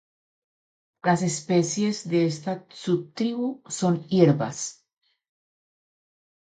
Las 1.03 1.21
especies 1.21 2.09
de 2.09 2.25
esta 2.25 2.65
subtribu 2.71 3.61
son 3.69 4.01
hierbas. 4.07 4.83